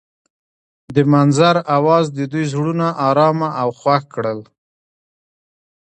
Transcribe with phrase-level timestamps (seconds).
[0.95, 4.39] د منظر اواز د دوی زړونه ارامه او خوښ کړل.